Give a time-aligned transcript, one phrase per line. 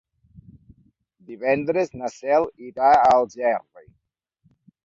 [1.27, 3.87] Divendres na Cel irà a Algerri.